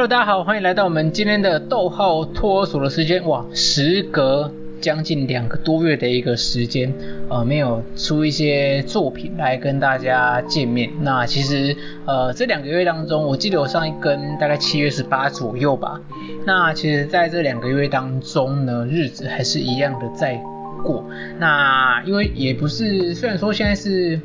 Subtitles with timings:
[0.00, 3.22] Hello，大家好，欢迎来到我们今天的逗号托儿所的时间。
[3.28, 4.50] 哇，时隔
[4.80, 6.90] 将近两个多月的一个时间，
[7.28, 10.90] 呃，没有出一些作品来跟大家见面。
[11.02, 16.00] 那其实，呃，这两个月当中，我记得我上一根大概七月十八左右吧。
[16.46, 20.40] 那其实在这两个月当中呢，日子还是一样的在
[20.82, 21.04] 过。
[21.38, 24.18] 那因为也不是，虽然说现在是，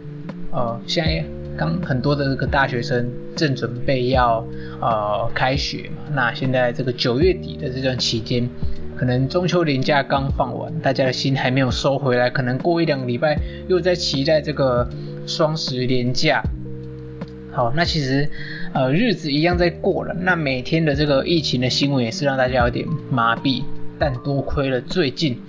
[0.53, 1.25] 呃，现在。
[1.57, 4.45] 刚很多的这个大学生正准备要
[4.81, 8.49] 呃开学嘛，那现在这个九月底的这段期间，
[8.95, 13.37] 可能中秋连假刚放完，大家的心还没有收回来，可能过一两个礼拜
[13.67, 14.87] 又在期待这个
[15.25, 16.43] 双十连假。
[17.51, 18.29] 好，那其实
[18.73, 23.63] 呃日子一样在过了，那每天的这个疫情的新闻也是让大家有点麻痹。
[23.97, 25.39] 但多亏了最近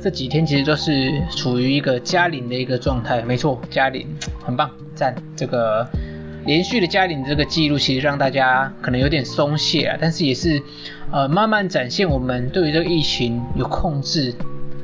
[0.00, 3.20] 这几天，其实都是处于一个加零的一个状态。
[3.22, 4.06] 没错，加零
[4.44, 5.14] 很棒，赞！
[5.36, 5.86] 这个
[6.44, 10.60] 连续的加零这个记录，其实让大家可能有点松懈啊，但是也是
[11.12, 14.34] 呃慢慢展现我们对于这个疫情有控制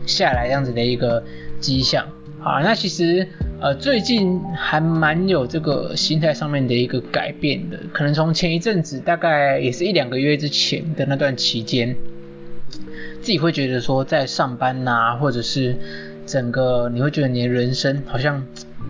[0.07, 1.25] 下来这样子的一个
[1.59, 2.07] 迹象。
[2.41, 3.27] 好，那其实
[3.61, 11.97] 呃最近还蛮有这个心态上面的一个改变的，可能从前一阵子大概也是一两个月之前的那段期间。
[13.21, 15.77] 自己会觉得说，在上班呐、啊，或者是
[16.27, 18.45] 整个你会觉得你的人生好像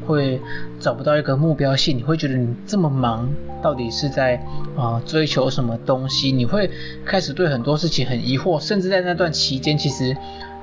[0.06, 0.40] 会
[0.80, 3.28] 找不到一个目标性，你会觉得你这么忙，
[3.62, 4.36] 到底是在
[4.76, 6.32] 啊、呃、追求什么东西？
[6.32, 6.70] 你会
[7.04, 10.16] 开始对很多事情很疑惑，甚至在那段期间，其实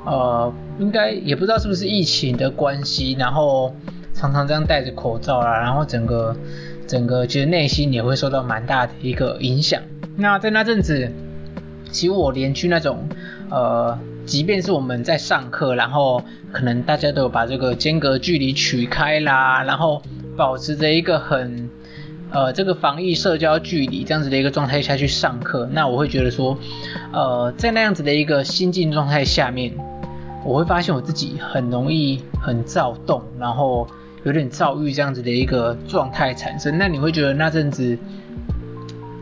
[0.06, 3.74] 呃应该也不知道是不是疫情的关系，然后
[4.14, 6.36] 常常这样戴着口罩啦，然后整个
[6.88, 9.82] 整个其实内心也会受到蛮大的一个影响。
[10.16, 11.12] 那在那阵子。
[11.92, 13.10] 其实我连去那种，
[13.50, 13.98] 呃，
[14.30, 20.04] 即便是我们在上课，然后可能大家都有把这个间隔距离取开啦，然后
[20.38, 21.68] 保持着一个很，
[22.30, 26.56] 呃，这个防疫社交距离这样子的一个状态下去上课，那我会觉得说，
[27.12, 29.74] 呃，在那样子的一个心境状态下面，
[30.46, 33.88] 我会发现我自己很容易很躁动，然后
[34.26, 36.78] 有点躁郁这样子的一个状态产生。
[36.78, 37.98] 那你会觉得那阵子？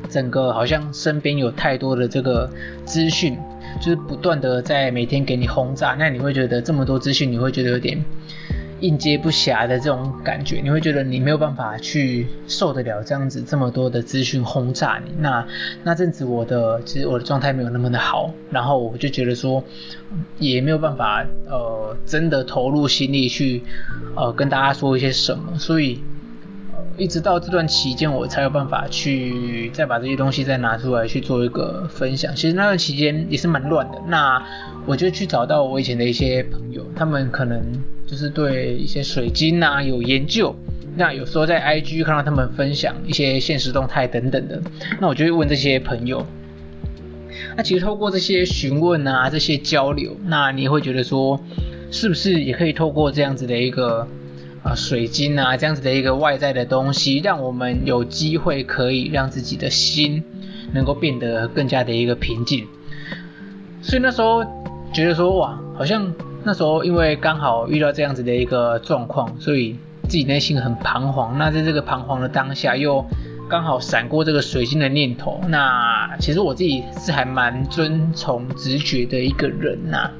[0.09, 2.49] 整个好像身边有太多的这个
[2.85, 3.37] 资讯，
[3.79, 8.03] 就是不断的在每天给你轰炸，那你会觉得这么多资讯，你会觉得有点
[8.79, 15.11] 应接不暇的这种感觉，你会觉得你没有办法去受得了这样子这么多的资讯轰炸你。
[15.19, 15.47] 那
[15.83, 19.63] 那阵子我的其实我的状态没有那么的好，然后我就觉得说
[20.39, 23.63] 也没有办法呃真的投入心力去
[24.15, 26.01] 呃跟大家说一些什么，所以。
[26.97, 32.35] 一直到这段期间，我才有办法去再把这些东西再拿出来去做一个分享。
[32.35, 34.43] 其实那段期间也是蛮乱的，那
[34.87, 37.61] 我就去找到我以前的一些朋友，他们可能
[38.07, 40.55] 就是对一些水晶啊有研究。
[40.95, 44.59] 那有时候在 IG 看到他们分享一些现实动态等等的，
[44.99, 46.25] 那我就会问这些朋友。
[47.55, 51.39] 那其实透过这些询问啊，这些交流，那你会觉得说，
[51.91, 54.07] 是不是也可以透过这样子的一个。
[54.67, 60.21] 啊，水晶啊，这样子的一个外在的东西，让我们有机会可以让自己的心
[60.73, 62.67] 能够变得更加的一个平静。
[63.81, 64.43] 所以那时候
[64.91, 66.13] 觉得说，哇，好像
[66.43, 71.37] 那时候因为刚好遇到这样子的一个状况，所以自己内心很彷徨。
[71.37, 73.05] 那在这个彷徨的当下，又
[73.49, 75.39] 刚好闪过这个水晶的念头。
[75.47, 80.11] 那其实我自己是还蛮遵从直觉的一个人呐、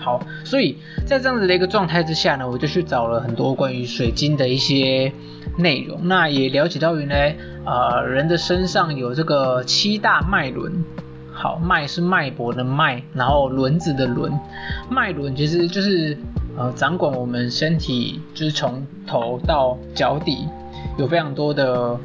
[0.00, 5.12] 好，所以在这样子的一个状态之下呢，我就去找了很多关于水晶的一些
[5.58, 10.82] 内容，那也了解到原来呃人的身上有这个七大脉轮，
[11.32, 14.32] 好，脉是脉搏的脉，然后轮子的轮，
[14.88, 16.16] 脉轮其实就是
[16.56, 20.48] 呃掌管我们身体，就是从头到脚底
[20.96, 22.00] 有非常多的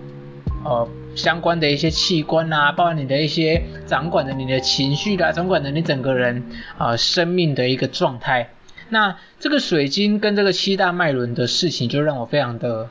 [0.66, 0.88] 呃。
[1.16, 6.44] 相关的一些器官啊，包括你的一些掌管着你的情绪的，掌管着你整个人
[6.78, 8.52] 啊、生命的一个状态。
[8.90, 12.90] 那这个水晶跟这个七大脉轮的事情，就让我非常的，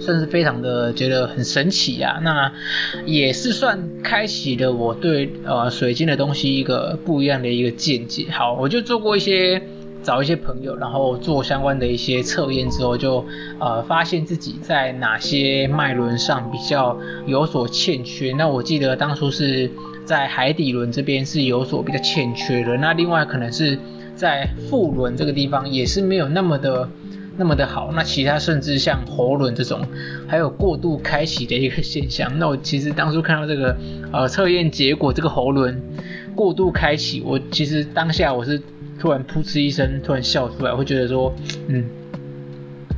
[0.00, 2.18] 算是非常的觉得很神奇啊。
[2.22, 2.52] 那
[3.06, 8.26] 也是算开启了我对呃水晶的东西一个不一样的一个见解。
[8.30, 9.62] 好，我就做过一些。
[10.02, 13.24] 找一些朋友，然后做相关的一些测验之后，就
[13.60, 18.32] 呃发现自己在哪些脉轮上比较有所欠缺。
[18.32, 19.70] 那我记得当初是
[20.04, 22.76] 在海底轮这边是有所比较欠缺的。
[22.76, 23.78] 那另外可能是
[24.16, 26.88] 在腹轮这个地方也是没有那么的
[27.36, 27.92] 那么的好。
[27.94, 29.80] 那其他甚至像喉轮这种，
[30.26, 32.38] 还有过度开启的一个现象。
[32.38, 33.76] 那我其实当初看到这个
[34.12, 35.80] 呃测验结果，这个喉轮
[36.34, 38.60] 过度开启，我其实当下我是。
[39.02, 41.34] 突然噗嗤一声，突然笑出来，会觉得说，
[41.66, 41.84] 嗯，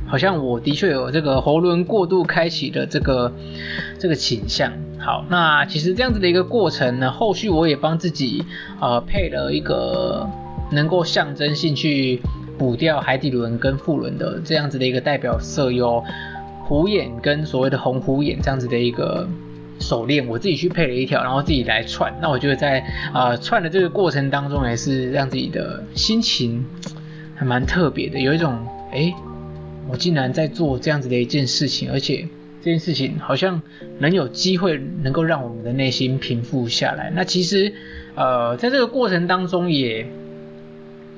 [0.05, 3.33] 好像我的确有这个喉轮过度开启的这个
[3.97, 4.71] 这个倾向。
[4.99, 8.45] 好，那其实这样子的一个过程呢，后续我也帮自己
[8.79, 10.29] 呃配了一个
[10.71, 12.21] 能够象征性去
[12.55, 16.03] 补掉海底轮跟腹轮的这样子的一个代表色，有
[16.65, 19.27] 虎眼跟所谓的红虎眼这样子的一个
[19.79, 22.13] 手链，我自己去配了一条，然后自己来串。
[22.21, 26.65] 那我觉得在呃串的这个过程当中，也是让自己的心情
[27.35, 29.13] 还蛮特别的，有一种哎。
[29.87, 32.27] 我竟然在做这样子的一件事情，而且
[32.63, 33.61] 这件事情好像
[33.99, 37.11] 能有机会能够让我们的内心平复下来。
[37.13, 37.71] 那其实，
[38.15, 40.07] 呃，在这个过程当中也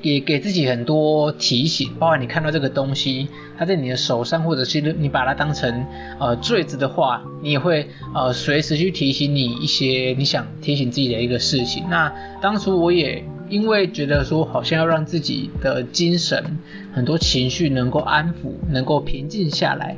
[0.01, 3.27] 也给自己很多提醒，包括你看到这个东西，
[3.57, 5.85] 它在你的手上，或者是你把它当成
[6.19, 11.83] 呃坠子的话，你也会呃随时去提醒你一些你想提醒自己的一个事情。
[11.89, 13.23] 那当初我也。
[13.49, 16.59] 因为觉得说好像要让自己的精神
[16.91, 19.95] 很多情绪能够安抚，能够平静下来，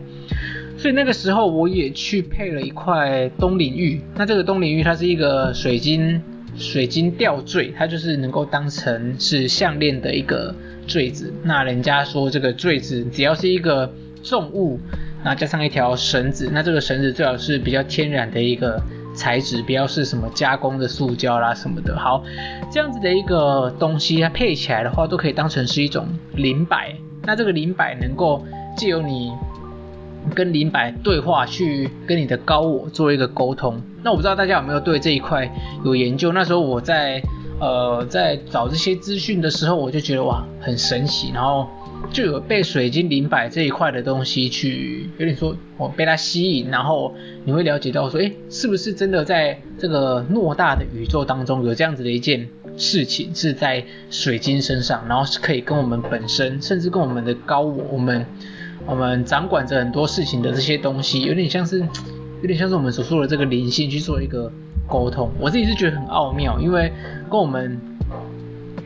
[0.78, 4.02] 所以那个时候我也去配了一块东陵玉。
[4.16, 6.22] 那这个东陵玉它是一个水晶
[6.58, 10.54] 水晶吊坠，它就是能够当成是项链的一个
[10.88, 11.34] 坠子。
[11.44, 13.92] 那人家说这个坠子只要是一个
[14.24, 14.80] 重物，
[15.24, 18.82] 那加上一条绳子，那这个绳子最好是比较天然的一个。
[19.16, 22.24] 材质不要是什么加工的塑胶啦什么的，好，
[22.72, 26.96] 这样子的一个东西，它配起来的话都可以当成是一种灵摆。
[27.24, 28.46] 那这个灵摆能够
[28.78, 29.34] 借由你
[30.36, 33.82] 跟灵摆对话，去跟你的高我做一个沟通。
[34.04, 35.52] 那我不知道大家有没有对这一块
[35.84, 36.32] 有研究？
[36.32, 37.22] 那时候我在
[37.60, 41.68] 呃在找这些资讯的时候，我就觉得哇很神奇，然后。
[42.14, 47.14] 就有被水晶灵摆这一块的东西去，有点说我被它吸引，然后
[47.44, 58.26] 你会了解到说，诶，是不是真的在这个偌大的宇宙当中有这样子的一件事情是在水晶身上，然后是可以跟我们本身，甚至跟我们的高我，我们
[58.90, 61.80] 我们掌管着很多事情的这些东西，有点像是
[62.42, 64.52] 有点像是我们所说的这个灵性去做一个
[64.88, 65.30] 沟通。
[65.40, 66.92] 我自己是觉得很奥妙，因为
[67.30, 67.80] 跟我们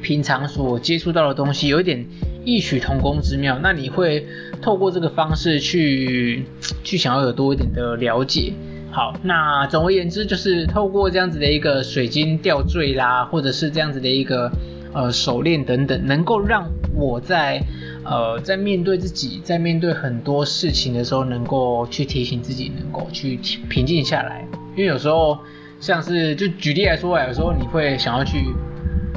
[0.02, 2.06] 平常所接触到的东西有一点。
[2.46, 4.28] 异曲同工之妙，那你会
[4.62, 6.44] 透过这个方式去
[6.84, 8.52] 去想要有多一点的了解。
[8.92, 14.52] 好，那总而言之，就是透过这样子的一个水晶吊坠啦，或者是这样子的一个
[14.94, 17.64] 呃手链等等，能够让我在
[18.06, 24.48] 呃在面对自己，在面对很多事情的时候，能够去提醒自己，能够去平静下来。
[24.76, 25.38] 因为有时候
[25.80, 28.46] 像是就举例来说啊，有时候你会想要去。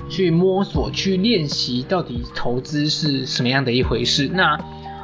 [0.08, 4.30] 去摸索、去练习，到底投资是什么样的一回事？
[4.32, 4.56] 那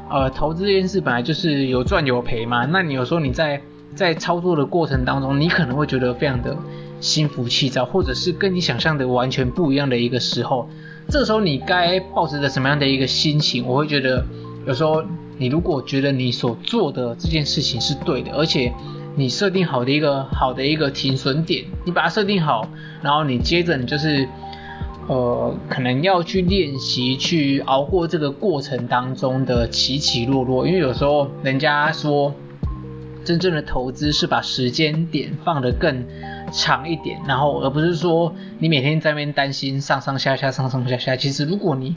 [0.08, 2.64] 呃，投资这件事本来就是有赚有赔嘛。
[2.66, 3.60] 那你有时候你在
[3.94, 6.56] 在操作的过程当中，你可能会觉得非常的
[7.00, 10.68] 心浮气躁，或者是跟你想象的完全不一样的一个时候，
[11.08, 13.66] 这时候你该抱持着什么样的一个心情？
[13.66, 14.24] 我会觉得，
[14.66, 15.02] 有时候
[15.38, 18.72] 你如果觉得你所做的这件事情是对的，而且
[19.14, 22.68] 你设定好的一个好的一个停损点，你把它设定好，
[23.02, 24.28] 然后你接着你就是。
[25.08, 32.32] 呃，可能要去练习，去熬过这个过程当中的起起落落，因为有时候人家说，
[33.24, 36.04] 真正的投资是把时间点放得更
[36.52, 41.16] 长一点，然后而不是说你每天在那边担心上上下下上上下下。
[41.16, 41.96] 其实如果你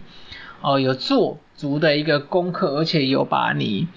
[0.62, 3.88] 呃有做足的一个功课，而且有把你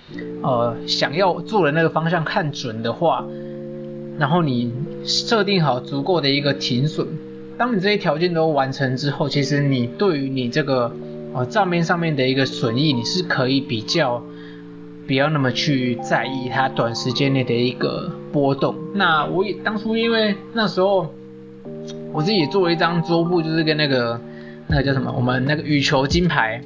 [0.42, 3.24] 呃想要做的那个方向看准的话，
[4.18, 4.72] 然后你
[5.04, 7.06] 设定好足够的一个停损。
[7.56, 10.94] 当你这些条件都完成之后，其实你对于你这个
[11.34, 14.22] 呃账面上面的一个损益，你是可以比较
[15.08, 18.76] 不要那么去在意它短时间内的一个波动。
[18.94, 21.12] 那我也当初因为那时候
[22.12, 24.20] 我自己做了一张桌布，就是跟那个
[24.68, 26.60] 那个叫什么，我们那个羽球金牌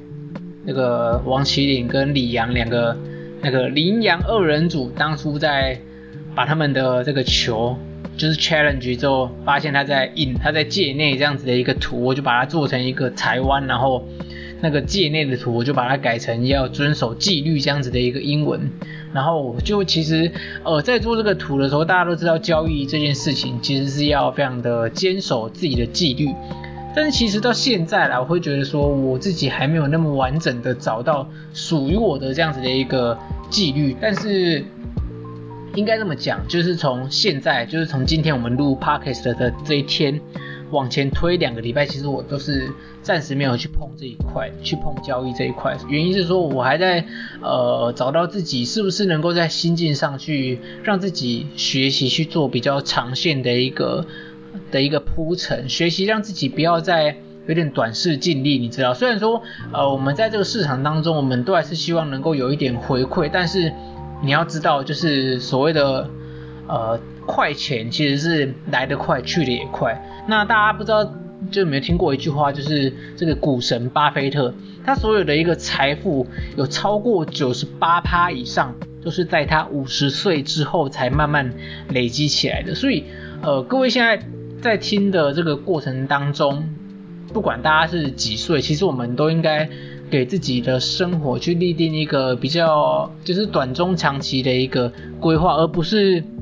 [0.65, 2.95] 那个王齐麟跟李阳两个
[3.41, 5.79] 那个麟洋二人组，当初在
[6.35, 7.75] 把他们的这个球。
[8.15, 14.07] 就是 challenge 之后，发现他在印他在界内这样子的一个图，我就把它做成一个台湾，然后
[14.63, 18.71] 那个界内的图，我就把它改成要遵守纪律这样子的一个英文。
[19.13, 20.31] 然后我就其实
[20.63, 26.29] 呃在做这个图的时候，大家都知道交易这件事情其实是要非常的坚守自己的纪律。
[26.95, 34.63] 但是其实到现在啦，我会觉得说我自己还没有那么完整的找到属于我的这样子的一个纪律，但是。
[35.75, 40.21] 应该这么讲，就是从现在，就是从今天我们录 podcast 的这一天
[40.73, 42.69] 往前推两个礼拜，其实我都是
[43.01, 45.77] 暂时没有去碰这一块，去碰交易这一块。
[45.87, 47.05] 原因是说我还在
[47.41, 54.05] 呃找到自己是不是能够在心境上去让自己学习去做比较长线的一个
[54.71, 57.15] 的一个铺陈，学习让自己不要再
[57.47, 58.93] 有点短视近利，你知道？
[58.93, 63.71] 虽然说呃我们在这个市场当中，我们都还是希望能够有一点回馈，但是。
[64.25, 66.09] 你要知道，就是所谓的，
[66.65, 70.01] 呃，快钱其实是来得快，去得也快。
[70.27, 71.03] 那大家不知道
[71.51, 74.53] 就有没有听过一句话，就是这个股神巴菲特，
[74.85, 76.25] 他所有的一个财富
[76.55, 81.53] 有超过九十八趴以上，都是在他五十岁之后才慢慢
[81.89, 82.75] 累积起来的。
[82.75, 83.03] 所以，
[83.41, 84.21] 呃，各位现在
[84.61, 86.69] 在听的这个过程当中，
[87.33, 89.69] 不管大家是几岁，其实我们都应该
[90.09, 96.23] 给自己的生活去立定一个比较就是短中长期的一个规划，而不是。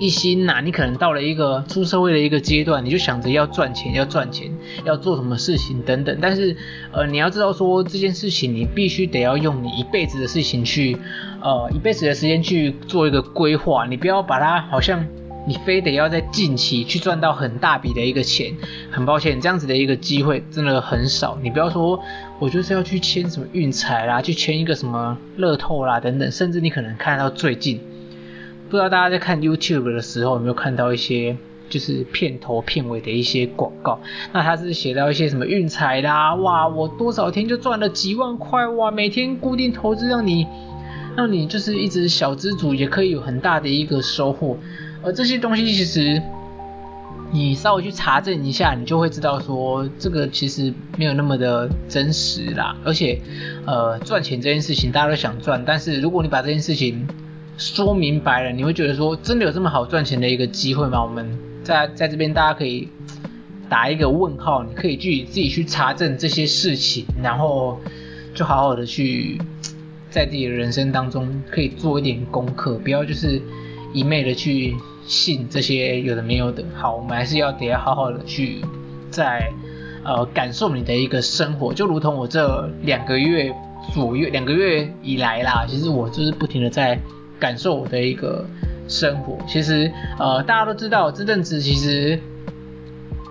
[0.00, 4.50] 一心呐、你可能到了一个出社会的一个阶段，你就想着要赚钱，要赚钱，
[4.84, 6.18] 要做什么事情等等。
[6.20, 6.56] 但是，
[6.92, 10.96] 呃，你要知道说这件事情，你必须得要用你一辈子的事情去，
[11.40, 13.86] 呃，一辈子的时间去做一个规划。
[13.86, 15.06] 你不要把它好像
[15.46, 18.52] 你非得要在近期去赚到很大笔的一个钱。
[18.90, 21.38] 很抱歉，这样子的一个机会真的很少。
[21.42, 22.00] 你不要说
[22.40, 27.80] 我就是要去签什么运彩啦，去签一个什么乐透啦等等，甚至你可能看到最近。
[28.72, 31.36] 不知道大家在看 YouTube 的时候有没有看到一些
[31.68, 34.00] 就是片头片尾的一些广告？
[34.32, 40.46] 那他是写到一些什么运财啦，哇，我多少天就赚了几万块，哇，每天固定投资让你
[41.14, 44.56] 让你就是一直小资主也可以有很大的一个收获。
[45.02, 46.22] 而这些东西其实
[47.30, 52.74] 你稍微去查证一下，你就会知道说这个其实没有那么的真实啦。
[52.86, 53.20] 而且
[53.66, 57.06] 呃赚钱这件事情大家都想赚，但是如果你把这件事情
[57.58, 61.02] 说明白了，你会觉得说真的有这么好赚钱的一个机会吗？
[61.02, 62.88] 我们在在这边大家可以
[63.68, 67.78] 打一个问号，你可以去自己去查证这些事情，然后
[68.34, 69.38] 就好好的去
[70.10, 73.40] 在自己的人生当中可以做一点功课，不要就是
[73.92, 76.64] 一昧的去信这些有的没有的。
[76.74, 78.56] 好，我们还是要得要好好的去
[79.10, 79.48] 在
[80.02, 83.54] 呃感受你的一个生活，就如同我这两个月
[83.94, 86.98] 左右两个月以来啦，其实我就是不停的在。
[87.42, 88.46] 感受我的一个
[88.86, 92.20] 生活，其实呃大家都知道，这阵子其实，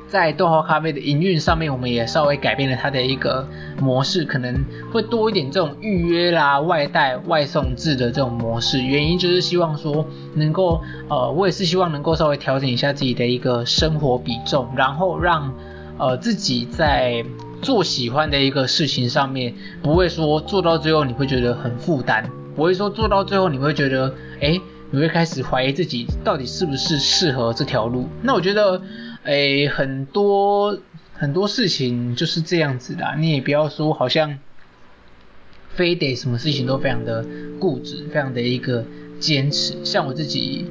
[0.10, 3.48] 在豆花咖啡的营运上面，我们也稍微改变了它的一个
[3.80, 4.54] 模式，可能
[4.92, 8.82] 会多一点这种预约啦、外带、外送制的这种模式。
[8.82, 15.54] 原因就是希望说，能够呃，我也是希望能够稍微调整一下自己的一个生活比重，然后让
[15.98, 17.24] 呃自己在
[17.62, 22.30] 做喜欢的一个事情上面，不会说做到最后你会觉得很负担。
[22.62, 28.08] 我会说做到最后你会觉得，哎，你会开始怀疑自己到底是不是适合这条路。
[28.22, 28.80] 那我觉得，
[29.24, 30.78] 哎，很多
[31.16, 34.38] 很多事情就是这样子的，你也不要说好像
[35.70, 37.26] 非得什么事情都非常的
[37.60, 38.86] 固执，非常的一个
[39.20, 39.84] 坚持。
[39.84, 40.68] 像我自己。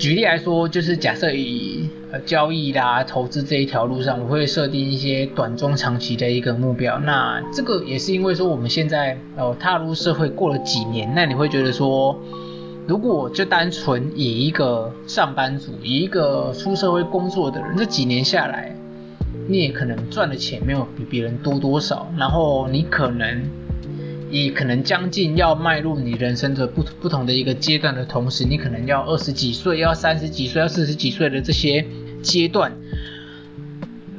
[0.00, 1.86] 举例来说，就是假设以
[2.24, 6.98] 交易啦、投资这一条路上，我会设定一些短中长期的一个目标。
[7.00, 12.18] 那这个也是因为说我们现在呃踏入社会过了几年，那你会觉得说，
[12.86, 18.74] 如果就单纯以一个上班族、以一个出社会工作的人，这几年下来，
[19.48, 23.42] 你也可能赚的钱没有比别人多多少，然后你可能。
[24.30, 31.84] 你可能将近要迈入你人生的不不同的一个阶段的同时，你可能要二十几岁、要三十几岁、要四十几岁的这些
[32.22, 32.72] 阶段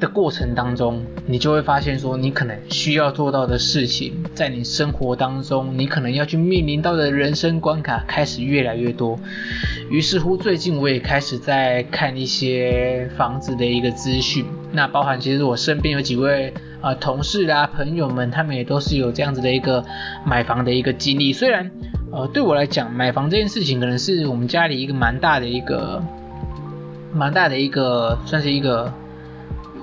[0.01, 9.17] 的过程当中，你就会发现说，你可能需要做到的事情，在你生活当中，你可能要去面临到的人生关卡开始越来越多。
[9.89, 14.43] 于是乎，最近我也开始在看一些房子的一个资讯，
[14.73, 16.53] 那包含其实我身边有几位。
[16.81, 19.85] 啊、呃，同事啊，朋友们，他们也都是有这样子的一个
[20.25, 21.31] 买房的一个经历。
[21.31, 21.69] 虽然，
[22.11, 26.03] 呃，对我来讲，买房这件事情可能是我们家里一个蛮大的一个，
[27.13, 28.91] 蛮大的一个，算是一个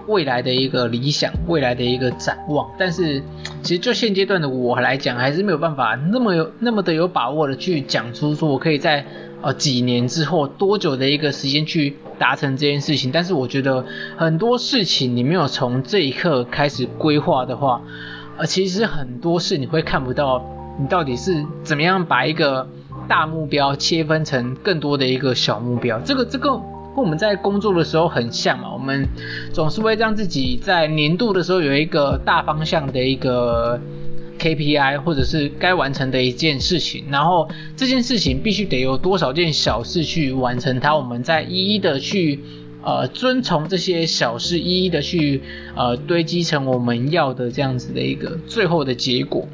[0.09, 2.69] 未来的一个理想，未来的一个展望。
[2.77, 3.23] 但是，
[3.63, 9.07] 其实就现阶段的我来讲，还是没有办法那么有那么的有把握的去讲出说我可以在。
[9.41, 13.13] 呃，几年之后，多久的一个时间去达成这件事情？
[13.13, 13.87] 但是我觉得
[14.17, 17.81] 很多事情你没有从这一刻开始规划的话，
[18.37, 20.45] 呃，其实很多事你会看不到，
[20.81, 22.69] 你到底是怎么样把一个
[23.07, 26.01] 大目标切分成更多的一个小目标。
[26.01, 26.61] 这个这个
[26.99, 29.07] 跟我们在工作的时候很像嘛，我们
[29.53, 33.81] 总是会让自己在年度的时候有一个大方向的一个。
[34.41, 42.39] KPI 或者是该完成的一件事情，然后这件事情必须得有多少件小事去完成它，我们再一一的去
[42.85, 45.43] 呃遵从这些小事，一一的去
[45.75, 49.49] 呃堆积成我们要的这样子的一个最后的结果。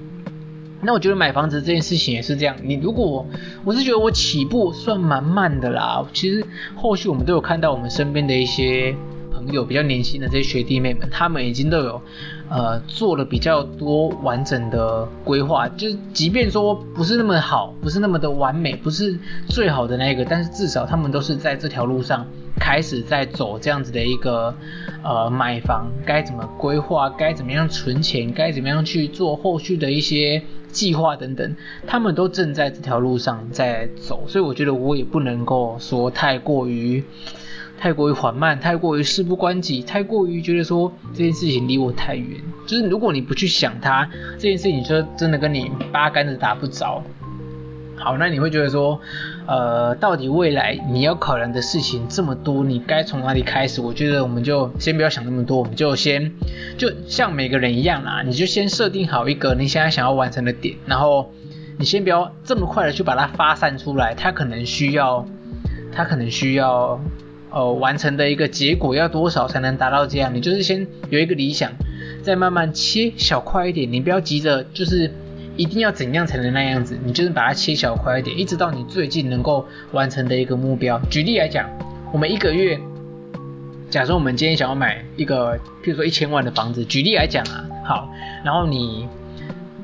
[0.85, 3.27] 那我觉得买房子这件事情也是这样，你如果
[3.65, 6.45] 我是觉得我起步算蛮慢的啦，其实
[6.77, 8.95] 后续我们都有看到我们身边的一些。
[9.37, 12.01] 朋友，比较年轻的这些学弟妹们，他们已经都有
[12.49, 22.25] 呃做了比较多完整的规划，就即便说不是那么好，不是那么的完美，不是最好的那个，但是至少他们都是在这条路上
[22.59, 24.55] 开始在走这样子的一个
[25.03, 31.57] 呃买房该怎么规划，该怎么样存钱，该怎么样去做后续的一些计划等等，
[31.87, 37.05] 他们都正在这条路上在走，所以我觉得我也不能够说太过于。
[37.77, 42.41] 太过于缓慢，太过于事不关己，太过于觉得说这件事情离我太远。
[42.67, 47.03] 就是如果你不去想它，这件事情就真的跟你八竿子打不着。
[47.97, 49.01] 好，那你会觉得说，
[49.47, 53.81] 呃，到底未来你要考量的事情这么多，你该从哪里开始？
[53.81, 56.33] 我觉得我们就先不要想那么多，我们就先
[56.77, 61.33] 就像每个人一样啦，你就先设定好一个你现在想要完成的点，然后
[61.79, 65.27] 你先不要这么快的去把它发散出来，它可能需要，
[65.93, 67.01] 它可能需要。
[67.51, 70.35] 呃，完成的一个结果要多少才能达到这样？
[70.35, 71.71] 你就是先有一个理想，
[72.21, 73.93] 再慢慢切小块一点。
[73.93, 75.09] 你不要急着就是
[75.57, 80.99] 一定要怎样才能那样子，你就是把它切小块一点，一直到你最近能够完成的一个目标。
[81.11, 81.69] 举例来讲，
[82.13, 82.79] 我们一个月，
[83.91, 88.09] 假设我们今天想要买一个，譬如说一千万的房子，举例来讲啊，好，
[88.45, 89.09] 然后你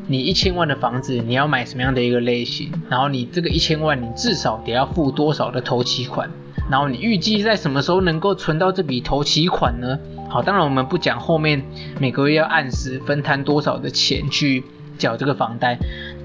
[0.08, 2.72] 你一千万的房子，你要买什么样的一个类型？
[2.88, 6.28] 然后你这个一千万，你至少得要付多少的头期款？
[6.68, 9.98] 然后你预计在什么时候能够存到这笔头期款呢？
[10.28, 11.62] 好，当然我们不讲后面
[11.98, 14.62] 每个月要按时分摊多少的钱去
[15.00, 15.76] 缴这个房贷，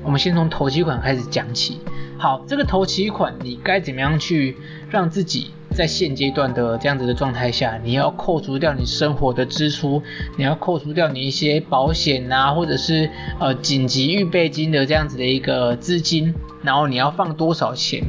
[0.03, 1.79] 我们先从头期款开始讲起。
[2.19, 4.55] 好，这个头期款你该怎么样去
[4.91, 10.03] 让自己在现阶段的这样子的状态下，你要扣除掉你生活的支出，
[10.37, 18.03] 你要扣除掉你一些保险啊，或者是呃紧急预备金的这样子的一个资金，然后你要放多少钱？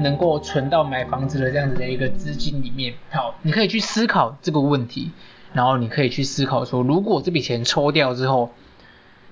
[0.00, 5.10] 能够存到买房子的这样子的一个资金里面，好，你可以去思考这个问题，
[5.52, 8.52] 然后你可以去思考说，如果这笔钱抽掉之后，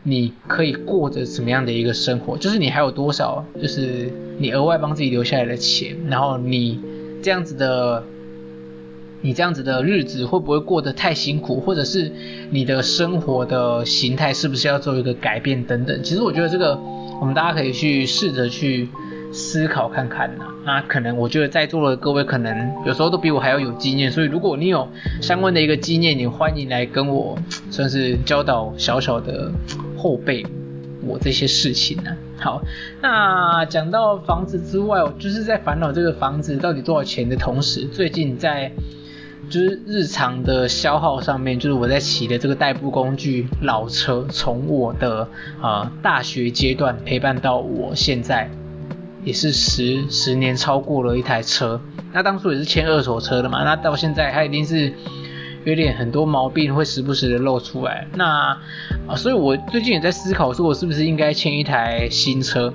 [0.08, 2.38] 你可以过着什么样的一个生活？
[2.38, 6.78] 就是你还有多少，就是你额外帮自己留下来的钱，然后你
[7.20, 8.04] 这样子的，
[9.20, 12.12] 你这样子的日子会不会过得太辛苦，或者是
[12.50, 16.00] 你的生活的形态是不是要做一个改变等等？
[16.04, 16.78] 其实我觉得这个，
[17.20, 18.88] 我们大家可以去试着去。
[19.32, 24.88] 思考看看呐，那可能我觉得在座的各位可能有时候都比我还要有经验，所以如果你有
[25.20, 27.36] 相关的一个经验，你欢迎来跟我
[27.68, 29.52] 算是教导小小的
[30.06, 30.46] 后辈
[31.02, 32.16] 我这些事情呢。
[32.38, 32.62] 好，
[33.02, 38.70] 那讲到房子之外，我就是在烦恼这个房子到底多少钱的同时，最近在
[39.50, 45.28] 就是日常的消耗上面，就是我在骑的这个代步工具老车，从我的
[45.60, 48.48] 呃大学阶段陪伴到我现在。
[49.24, 51.80] 也是十十年超过了一台车，
[52.12, 54.92] 那当初也是签二手车的嘛，那到现在它一定是
[55.66, 58.56] 有点很多毛病会时不时的露出来，那
[59.08, 62.72] 啊，所以我最近也在思考说，我是不是应该签一台新车？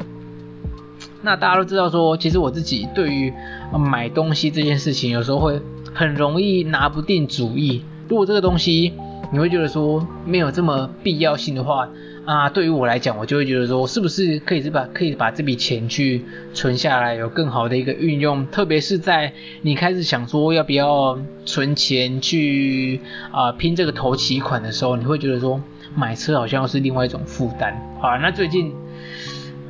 [1.22, 3.34] 那大家都知道说，其实我自己对于
[3.80, 5.62] 买东西这件事情，有时候会
[5.94, 7.82] 很容易拿不定主意。
[8.10, 8.92] 如果这个东西
[9.32, 11.88] 你会觉得说没有这么必要性的话。
[12.24, 18.46] 啊，对于我来讲，我就会觉得说，是不是可以是把可以把这笔钱去存下来，有更好的一个运用。
[18.48, 23.00] 特别是在你开始想说要不要存钱去
[23.32, 25.60] 啊、拼这个头期款的时候，你会觉得说
[25.96, 27.76] 买车好像是另外一种负担。
[28.00, 28.72] 好，那最近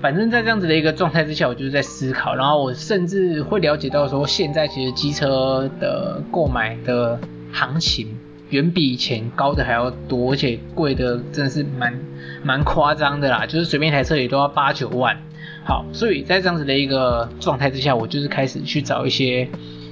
[0.02, 7.18] 反正在这样子的一个状态之下，我就是在思考，然后我甚至会了解到说，现在其实机车的购买的
[7.54, 8.08] 行情。
[8.52, 12.00] 远比以前高的还要多，而且贵的真的是蛮
[12.44, 15.18] 蛮夸张的啦，就是随便一台车也都要八九万。
[15.66, 19.48] 好，所以在这样子的一个状态之下，我就是开始去找一些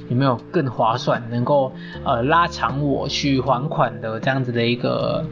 [0.09, 1.73] 有没有更划算，能够
[2.05, 5.25] 呃拉长我去还款的这样子的一个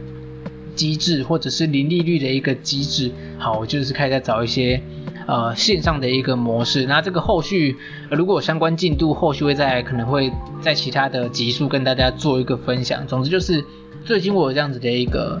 [0.74, 3.12] 机制，或者是零利率的一个机制。
[3.38, 4.82] 好，我就是开始在找一些。
[5.28, 7.76] 呃，线上的一个模式，那这个后续、
[8.10, 13.06] 如果有相关进度，后续会在可能会在其他的集数跟大家做一个分享。
[13.06, 13.62] 总之就是
[14.06, 15.38] 最近我有这样子的一个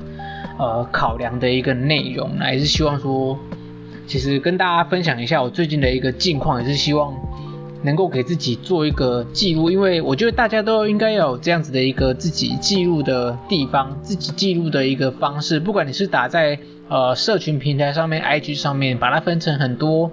[0.58, 3.38] 呃考量的一个内容，那也是希望说，
[4.06, 7.14] 其实跟大家分享一下我最近的一个近况，也是希望
[7.82, 16.58] 能够给自己做一个记录，因为我觉得大家都应该有这样子的一个自己记录的地方，自己记录的一个方式，不管你是打在。
[16.90, 20.10] 呃，社群平台上面，IG 上面，把它分成很多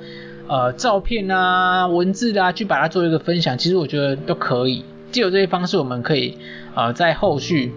[0.50, 4.84] 呃照片啊、文字啊，去把它做一个分享，其实我觉得都可以。
[5.10, 6.38] 借由这些方式，我们可以
[6.76, 7.72] 呃在后续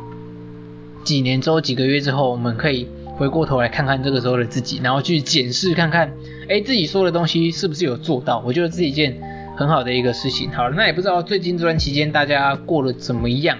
[1.04, 6.12] 几年之后、几个月之后，我们可以回过头来看看这个时候的自己，然后去检视看看，
[6.48, 8.42] 哎，自己说的东西是不是有做到？
[8.44, 9.16] 我觉得这一件
[9.58, 10.52] 很好的一个事情。
[10.52, 13.58] 好了，那也不知道最近这段期间大家过得怎么样？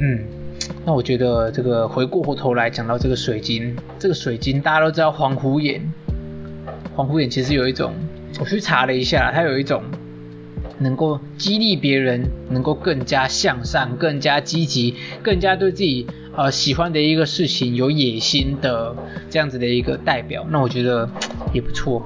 [0.00, 0.24] 嗯，
[0.84, 5.80] 那我觉得这个回过头来讲到这个水晶，这个水晶大家都知道黄虎眼，
[6.96, 7.94] 黄虎眼其实有一种，
[8.40, 9.84] 我去查了一下，它有一种
[10.80, 18.96] 能够激励别人，能够更加向上、更加积极、更加对自己呃喜欢的一个事情有野心的
[19.30, 21.08] 这样子的一个代表，那我觉得
[21.54, 22.04] 也不错。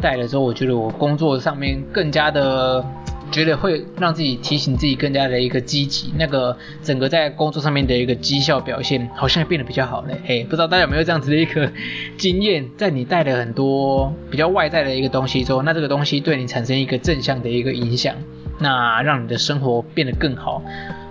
[0.00, 2.84] 戴了之后，我觉得我工作上面更加的，
[3.30, 10.20] 觉得会让自己提醒自己更加的一个积极，那个整个在工作上面的一个绩效表现好像也变得比较好嘞。
[10.24, 11.70] 嘿，不知道大家有没有这样子的一个
[12.16, 18.14] 经验，在你带了很多比较外在的一个东西之后，那这个东西对你产生一个正向的一个影响，
[18.58, 20.62] 那让你的生活变得更好。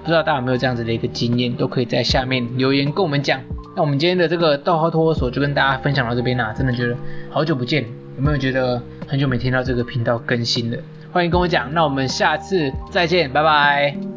[0.04, 3.42] 不知道大家有没有这样子的一个经验，都可以在下面留言跟我们讲。
[3.76, 6.96] 那我们今天的这个逗号托儿所就跟大家分享到这边啦，真的觉得
[7.30, 7.86] 好久不见。
[8.18, 10.78] 有没有觉得很久没听到这个频道更新了？
[11.12, 14.17] 欢迎跟我讲，那我们下次再见，拜拜。